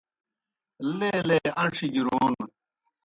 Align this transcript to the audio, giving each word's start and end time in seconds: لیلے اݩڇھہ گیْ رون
لیلے 0.97 1.39
اݩڇھہ 1.61 1.87
گیْ 1.93 2.01
رون 2.05 2.33